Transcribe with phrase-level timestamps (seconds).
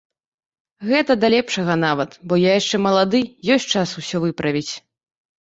[0.91, 3.21] Гэта да лепшага нават, бо я яшчэ малады,
[3.59, 4.69] ёсць час усё выправіць.